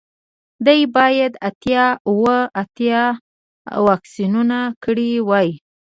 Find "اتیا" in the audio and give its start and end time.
1.47-1.85, 2.61-3.03